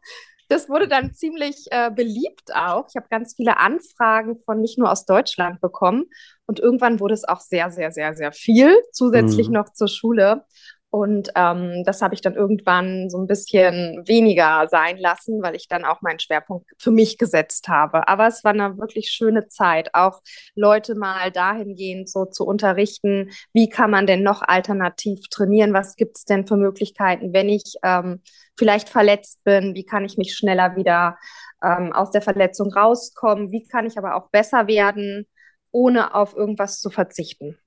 [0.50, 2.86] Das wurde dann ziemlich äh, beliebt auch.
[2.90, 6.06] Ich habe ganz viele Anfragen von nicht nur aus Deutschland bekommen.
[6.46, 9.56] Und irgendwann wurde es auch sehr, sehr, sehr, sehr viel, zusätzlich mhm.
[9.56, 10.46] noch zur Schule.
[10.90, 15.68] Und ähm, das habe ich dann irgendwann so ein bisschen weniger sein lassen, weil ich
[15.68, 18.08] dann auch meinen Schwerpunkt für mich gesetzt habe.
[18.08, 20.22] Aber es war eine wirklich schöne Zeit, auch
[20.56, 26.18] Leute mal dahingehend so zu unterrichten, wie kann man denn noch alternativ trainieren, was gibt
[26.18, 28.22] es denn für Möglichkeiten, wenn ich ähm,
[28.58, 31.18] vielleicht verletzt bin, wie kann ich mich schneller wieder
[31.62, 35.28] ähm, aus der Verletzung rauskommen, wie kann ich aber auch besser werden,
[35.72, 37.58] ohne auf irgendwas zu verzichten.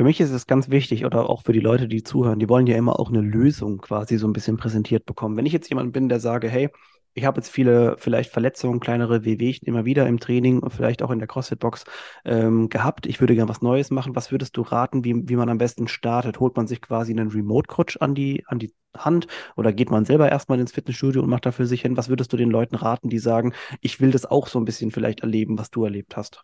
[0.00, 2.66] Für mich ist es ganz wichtig oder auch für die Leute, die zuhören, die wollen
[2.66, 5.36] ja immer auch eine Lösung quasi so ein bisschen präsentiert bekommen.
[5.36, 6.70] Wenn ich jetzt jemand bin, der sage, hey,
[7.12, 11.10] ich habe jetzt viele vielleicht Verletzungen, kleinere Wehwehchen immer wieder im Training und vielleicht auch
[11.10, 11.84] in der CrossFit-Box
[12.24, 13.04] ähm, gehabt.
[13.04, 14.16] Ich würde gerne was Neues machen.
[14.16, 16.40] Was würdest du raten, wie, wie man am besten startet?
[16.40, 20.30] Holt man sich quasi einen Remote-Coach an die, an die Hand oder geht man selber
[20.30, 21.98] erstmal ins Fitnessstudio und macht dafür sich hin?
[21.98, 24.92] Was würdest du den Leuten raten, die sagen, ich will das auch so ein bisschen
[24.92, 26.42] vielleicht erleben, was du erlebt hast?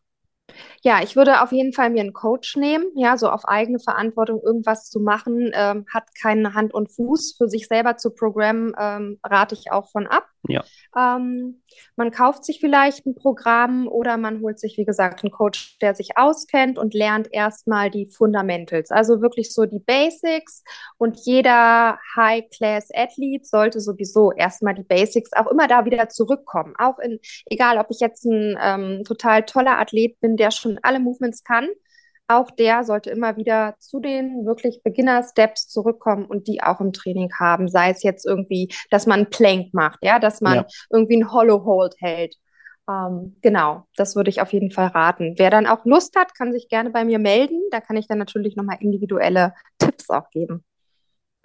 [0.82, 4.40] Ja, ich würde auf jeden Fall mir einen Coach nehmen, ja, so auf eigene Verantwortung
[4.42, 7.35] irgendwas zu machen, ähm, hat keine Hand und Fuß.
[7.37, 10.28] Für sich selber zu programmen, ähm, rate ich auch von ab.
[10.48, 10.64] Ja.
[10.96, 11.62] Ähm,
[11.96, 15.94] man kauft sich vielleicht ein Programm oder man holt sich, wie gesagt, einen Coach, der
[15.94, 20.62] sich auskennt und lernt erstmal die Fundamentals, also wirklich so die Basics.
[20.98, 26.74] Und jeder High-Class-Athlete sollte sowieso erstmal die Basics auch immer da wieder zurückkommen.
[26.78, 31.01] Auch in, egal ob ich jetzt ein ähm, total toller Athlet bin, der schon alle
[31.01, 31.68] Movements kann,
[32.29, 37.31] auch der sollte immer wieder zu den wirklich Beginner-Steps zurückkommen und die auch im Training
[37.38, 37.68] haben.
[37.68, 40.66] Sei es jetzt irgendwie, dass man Plank macht, ja, dass man ja.
[40.90, 42.37] irgendwie ein Hollow Hold hält.
[42.88, 45.35] Ähm, genau, das würde ich auf jeden Fall raten.
[45.37, 47.61] Wer dann auch Lust hat, kann sich gerne bei mir melden.
[47.70, 50.64] Da kann ich dann natürlich nochmal individuelle Tipps auch geben.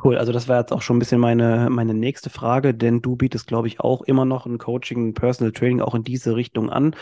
[0.04, 3.16] Cool, also das war jetzt auch schon ein bisschen meine, meine nächste Frage, denn du
[3.16, 6.70] bietest, glaube ich, auch immer noch ein Coaching, ein Personal Training auch in diese Richtung
[6.72, 6.96] an.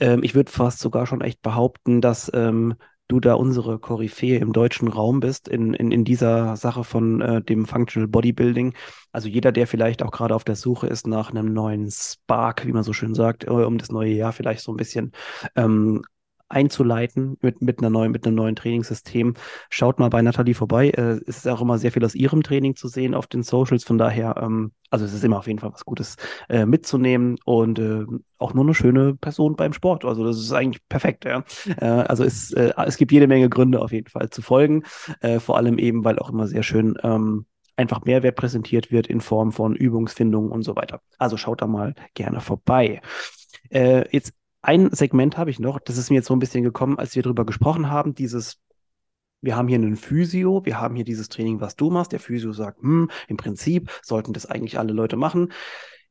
[0.00, 2.74] Ähm, ich würde fast sogar schon echt behaupten, dass ähm,
[3.08, 7.42] du da unsere Koryphäe im deutschen Raum bist, in, in, in dieser Sache von äh,
[7.42, 8.74] dem Functional Bodybuilding.
[9.12, 12.72] Also jeder, der vielleicht auch gerade auf der Suche ist nach einem neuen Spark, wie
[12.72, 15.12] man so schön sagt, äh, um das neue Jahr vielleicht so ein bisschen
[15.56, 16.02] ähm,
[16.48, 19.34] einzuleiten mit, mit, einer neuen, mit einem neuen Trainingssystem.
[19.70, 20.90] Schaut mal bei Nathalie vorbei.
[20.90, 23.84] Äh, es ist auch immer sehr viel aus ihrem Training zu sehen auf den Socials.
[23.84, 26.16] Von daher, ähm, also es ist immer auf jeden Fall was Gutes
[26.48, 28.04] äh, mitzunehmen und äh,
[28.38, 30.04] auch nur eine schöne Person beim Sport.
[30.04, 31.24] Also das ist eigentlich perfekt.
[31.24, 31.44] Ja.
[31.78, 34.82] Äh, also es, äh, es gibt jede Menge Gründe auf jeden Fall zu folgen.
[35.38, 39.52] Vor allem eben, weil auch immer sehr schön ähm, einfach Mehrwert präsentiert wird in Form
[39.52, 41.00] von Übungsfindung und so weiter.
[41.18, 43.00] Also schaut da mal gerne vorbei.
[43.70, 44.32] Äh, jetzt
[44.64, 47.22] ein Segment habe ich noch, das ist mir jetzt so ein bisschen gekommen, als wir
[47.22, 48.60] darüber gesprochen haben, dieses
[49.44, 52.12] wir haben hier einen Physio, wir haben hier dieses Training, was du machst.
[52.12, 55.52] Der Physio sagt, hm, im Prinzip sollten das eigentlich alle Leute machen.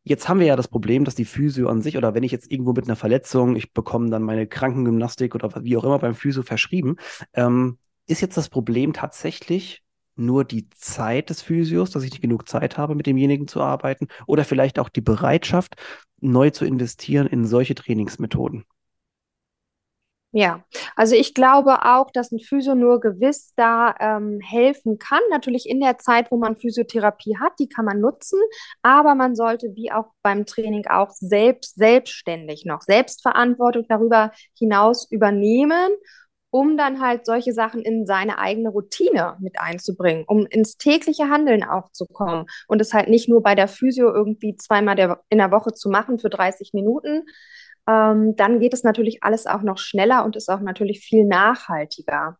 [0.04, 2.52] Jetzt haben wir ja das Problem, dass die Physio an sich oder wenn ich jetzt
[2.52, 6.44] irgendwo mit einer Verletzung, ich bekomme dann meine Krankengymnastik oder wie auch immer beim Physio
[6.44, 6.98] verschrieben,
[7.34, 9.83] ähm, ist jetzt das Problem tatsächlich
[10.16, 14.08] nur die Zeit des Physios, dass ich nicht genug Zeit habe, mit demjenigen zu arbeiten
[14.28, 15.76] oder vielleicht auch die Bereitschaft,
[16.22, 18.66] neu zu investieren in solche Trainingsmethoden?
[20.36, 20.64] Ja,
[20.96, 25.20] also ich glaube auch, dass ein Physio nur gewiss da ähm, helfen kann.
[25.30, 28.40] Natürlich in der Zeit, wo man Physiotherapie hat, die kann man nutzen,
[28.82, 35.92] aber man sollte wie auch beim Training auch selbst selbstständig noch Selbstverantwortung darüber hinaus übernehmen
[36.54, 41.64] um dann halt solche Sachen in seine eigene Routine mit einzubringen, um ins tägliche Handeln
[41.64, 45.40] auch zu kommen und es halt nicht nur bei der Physio irgendwie zweimal der, in
[45.40, 47.24] der Woche zu machen für 30 Minuten.
[47.90, 52.38] Ähm, dann geht es natürlich alles auch noch schneller und ist auch natürlich viel nachhaltiger.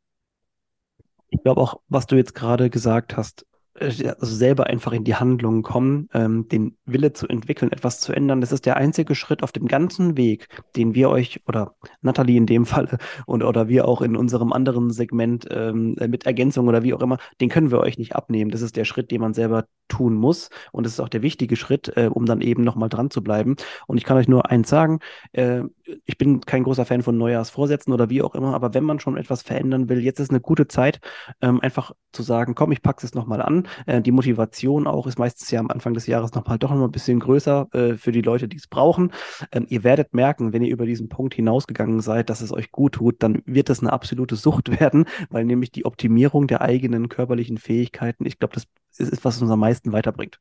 [1.32, 3.48] Ich glaube auch, was du jetzt gerade gesagt hast,
[3.80, 8.42] also selber einfach in die Handlung kommen, ähm, den Wille zu entwickeln, etwas zu ändern.
[8.42, 12.46] Das ist der einzige Schritt auf dem ganzen Weg, den wir euch oder Nathalie in
[12.46, 16.94] dem Falle und oder wir auch in unserem anderen Segment ähm, mit Ergänzung oder wie
[16.94, 18.52] auch immer, den können wir euch nicht abnehmen.
[18.52, 21.56] Das ist der Schritt, den man selber tun muss und das ist auch der wichtige
[21.56, 23.56] Schritt, äh, um dann eben nochmal dran zu bleiben.
[23.88, 25.00] Und ich kann euch nur eins sagen,
[25.32, 25.64] äh,
[26.06, 29.18] ich bin kein großer Fan von Neujahrsvorsätzen oder wie auch immer, aber wenn man schon
[29.18, 31.00] etwas verändern will, jetzt ist eine gute Zeit,
[31.42, 35.20] ähm, einfach zu sagen, komm, ich packe es nochmal an äh, die Motivation auch ist
[35.20, 38.22] meistens ja am Anfang des Jahres nochmal doch noch ein bisschen größer äh, für die
[38.22, 39.12] Leute, die es brauchen.
[39.52, 42.94] Ähm, ihr werdet merken, wenn ihr über diesen Punkt hinausgegangen seid, dass es euch gut
[42.94, 47.58] tut, dann wird es eine absolute Sucht werden, weil nämlich die Optimierung der eigenen körperlichen
[47.58, 48.66] Fähigkeiten, ich glaube, das
[48.98, 50.40] ist, was uns am meisten weiterbringt.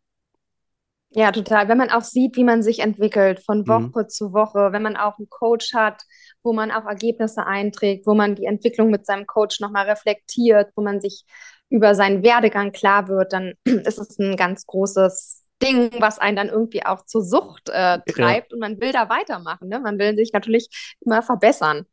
[1.14, 1.68] Ja, total.
[1.68, 3.68] Wenn man auch sieht, wie man sich entwickelt von mhm.
[3.68, 4.08] Woche mhm.
[4.08, 6.02] zu Woche, wenn man auch einen Coach hat,
[6.42, 10.82] wo man auch Ergebnisse einträgt, wo man die Entwicklung mit seinem Coach nochmal reflektiert, wo
[10.82, 11.24] man sich
[11.72, 16.48] über seinen Werdegang klar wird, dann ist es ein ganz großes Ding, was einen dann
[16.48, 18.54] irgendwie auch zur Sucht äh, treibt ja.
[18.54, 19.68] und man will da weitermachen.
[19.68, 19.80] Ne?
[19.80, 21.86] Man will sich natürlich immer verbessern.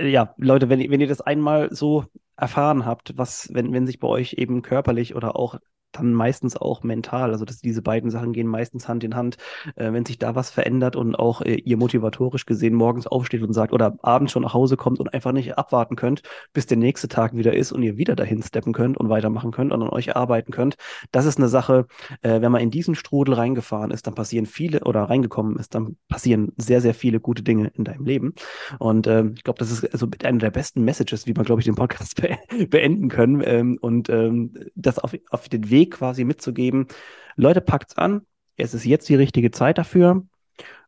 [0.00, 2.04] Ja, Leute, wenn, wenn ihr das einmal so
[2.36, 5.58] erfahren habt, was, wenn, wenn sich bei euch eben körperlich oder auch
[5.92, 7.32] dann meistens auch mental.
[7.32, 9.36] Also dass diese beiden Sachen gehen meistens Hand in Hand.
[9.76, 13.52] Äh, wenn sich da was verändert und auch äh, ihr motivatorisch gesehen morgens aufsteht und
[13.52, 16.22] sagt oder abends schon nach Hause kommt und einfach nicht abwarten könnt,
[16.52, 19.72] bis der nächste Tag wieder ist und ihr wieder dahin steppen könnt und weitermachen könnt
[19.72, 20.76] und an euch arbeiten könnt.
[21.12, 21.86] Das ist eine Sache,
[22.22, 25.96] äh, wenn man in diesen Strudel reingefahren ist, dann passieren viele oder reingekommen ist, dann
[26.08, 28.34] passieren sehr, sehr viele gute Dinge in deinem Leben.
[28.78, 31.64] Und ähm, ich glaube, das ist also eine der besten Messages, wie man, glaube ich,
[31.64, 32.36] den Podcast be
[32.68, 36.88] beenden können ähm, und ähm, das auf, auf den Weg Weg quasi mitzugeben.
[37.36, 38.26] Leute, packt's an.
[38.56, 40.26] Es ist jetzt die richtige Zeit dafür.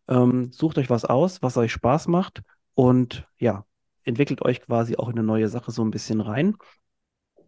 [0.09, 2.43] Ähm, sucht euch was aus, was euch Spaß macht
[2.75, 3.65] und ja,
[4.03, 6.57] entwickelt euch quasi auch in eine neue Sache so ein bisschen rein.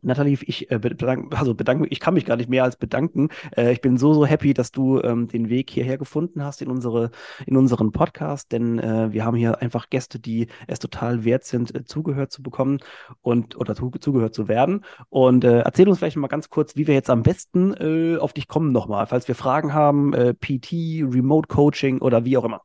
[0.03, 3.29] Nathalie, ich äh, bedanke, also bedanke, ich kann mich gar nicht mehr als bedanken.
[3.57, 6.69] Äh, ich bin so, so happy, dass du ähm, den Weg hierher gefunden hast in
[6.69, 7.11] unsere,
[7.47, 11.75] in unseren Podcast, denn äh, wir haben hier einfach Gäste, die es total wert sind,
[11.75, 12.79] äh, zugehört zu bekommen
[13.21, 14.85] und oder zu, zugehört zu werden.
[15.09, 18.33] Und äh, erzähl uns vielleicht mal ganz kurz, wie wir jetzt am besten äh, auf
[18.33, 22.62] dich kommen nochmal, falls wir Fragen haben, äh, PT, Remote Coaching oder wie auch immer.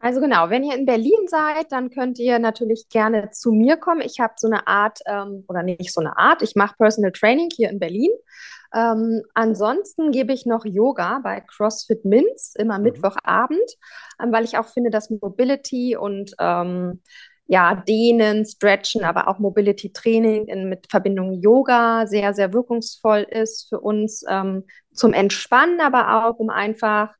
[0.00, 4.00] Also genau, wenn ihr in Berlin seid, dann könnt ihr natürlich gerne zu mir kommen.
[4.00, 7.50] Ich habe so eine Art, ähm, oder nicht so eine Art, ich mache Personal Training
[7.54, 8.10] hier in Berlin.
[8.74, 12.84] Ähm, ansonsten gebe ich noch Yoga bei CrossFit Minz, immer mhm.
[12.84, 13.70] Mittwochabend,
[14.22, 17.02] ähm, weil ich auch finde, dass Mobility und ähm,
[17.46, 23.68] ja, Dehnen, Stretchen, aber auch Mobility Training in, mit Verbindung Yoga sehr, sehr wirkungsvoll ist
[23.68, 27.10] für uns ähm, zum Entspannen, aber auch um einfach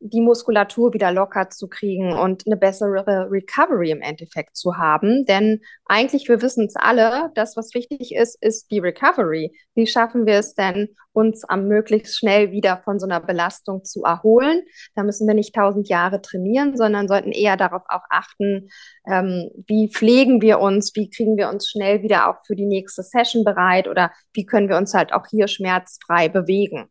[0.00, 5.24] die Muskulatur wieder locker zu kriegen und eine bessere Recovery im Endeffekt zu haben.
[5.26, 9.52] Denn eigentlich, wir wissen es alle, das, was wichtig ist, ist die Recovery.
[9.74, 14.04] Wie schaffen wir es denn, uns am möglichst schnell wieder von so einer Belastung zu
[14.04, 14.62] erholen?
[14.94, 18.68] Da müssen wir nicht tausend Jahre trainieren, sondern sollten eher darauf auch achten,
[19.06, 23.02] ähm, wie pflegen wir uns, wie kriegen wir uns schnell wieder auch für die nächste
[23.02, 26.88] Session bereit oder wie können wir uns halt auch hier schmerzfrei bewegen.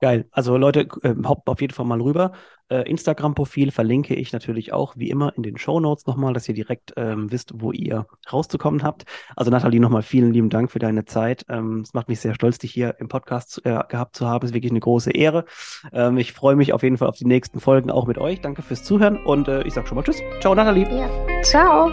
[0.00, 0.26] Geil.
[0.30, 2.32] Also Leute, äh, hoppt auf jeden Fall mal rüber.
[2.68, 6.54] Äh, Instagram-Profil verlinke ich natürlich auch, wie immer, in den Show Notes nochmal, dass ihr
[6.54, 9.04] direkt ähm, wisst, wo ihr rauszukommen habt.
[9.36, 11.46] Also Nathalie, nochmal vielen lieben Dank für deine Zeit.
[11.48, 14.44] Ähm, es macht mich sehr stolz, dich hier im Podcast äh, gehabt zu haben.
[14.44, 15.44] Es ist wirklich eine große Ehre.
[15.92, 18.40] Ähm, ich freue mich auf jeden Fall auf die nächsten Folgen auch mit euch.
[18.42, 20.20] Danke fürs Zuhören und äh, ich sage schon mal Tschüss.
[20.40, 20.86] Ciao, Nathalie.
[20.94, 21.08] Ja.
[21.42, 21.90] Ciao.